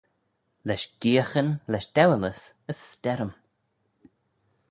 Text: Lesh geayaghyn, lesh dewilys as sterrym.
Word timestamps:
Lesh 0.67 0.87
geayaghyn, 1.01 1.49
lesh 1.71 1.89
dewilys 1.95 2.41
as 2.71 2.79
sterrym. 2.91 3.31